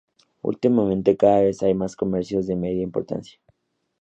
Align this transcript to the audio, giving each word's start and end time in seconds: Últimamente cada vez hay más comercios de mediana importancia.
Últimamente 0.41 1.15
cada 1.15 1.41
vez 1.41 1.61
hay 1.61 1.75
más 1.75 1.95
comercios 1.95 2.47
de 2.47 2.55
mediana 2.55 2.81
importancia. 2.85 3.39